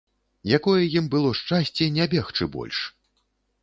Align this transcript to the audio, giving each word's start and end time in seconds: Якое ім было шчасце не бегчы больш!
Якое 0.57 0.81
ім 0.95 1.05
было 1.17 1.35
шчасце 1.43 1.91
не 2.01 2.11
бегчы 2.17 2.53
больш! 2.59 2.77